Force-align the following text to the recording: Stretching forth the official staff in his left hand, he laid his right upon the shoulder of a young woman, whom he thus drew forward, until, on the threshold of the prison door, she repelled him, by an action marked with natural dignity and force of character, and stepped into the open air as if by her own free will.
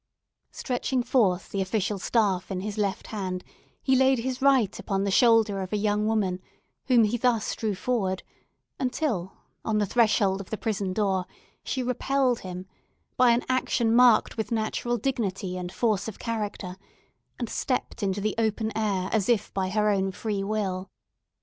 Stretching 0.49 1.03
forth 1.03 1.51
the 1.51 1.61
official 1.61 1.99
staff 1.99 2.49
in 2.49 2.61
his 2.61 2.75
left 2.79 3.05
hand, 3.13 3.43
he 3.83 3.95
laid 3.95 4.17
his 4.17 4.41
right 4.41 4.79
upon 4.79 5.03
the 5.03 5.11
shoulder 5.11 5.61
of 5.61 5.71
a 5.71 5.77
young 5.77 6.07
woman, 6.07 6.39
whom 6.87 7.03
he 7.03 7.17
thus 7.17 7.55
drew 7.55 7.75
forward, 7.75 8.23
until, 8.79 9.33
on 9.63 9.77
the 9.77 9.85
threshold 9.85 10.41
of 10.41 10.49
the 10.49 10.57
prison 10.57 10.91
door, 10.91 11.27
she 11.63 11.83
repelled 11.83 12.39
him, 12.39 12.65
by 13.15 13.29
an 13.29 13.43
action 13.47 13.93
marked 13.95 14.37
with 14.37 14.51
natural 14.51 14.97
dignity 14.97 15.55
and 15.55 15.71
force 15.71 16.07
of 16.07 16.17
character, 16.17 16.77
and 17.37 17.47
stepped 17.47 18.01
into 18.01 18.19
the 18.19 18.33
open 18.39 18.75
air 18.75 19.07
as 19.13 19.29
if 19.29 19.53
by 19.53 19.69
her 19.69 19.91
own 19.91 20.11
free 20.11 20.43
will. 20.43 20.89